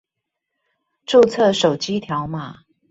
[1.05, 2.61] 註冊手機條碼